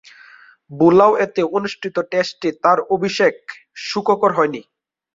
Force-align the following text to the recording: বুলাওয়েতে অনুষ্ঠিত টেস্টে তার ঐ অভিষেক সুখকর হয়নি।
বুলাওয়েতে 0.71 1.41
অনুষ্ঠিত 1.57 1.95
টেস্টে 2.11 2.49
তার 2.63 2.77
ঐ 2.81 2.85
অভিষেক 2.95 3.35
সুখকর 3.87 4.31
হয়নি। 4.33 4.61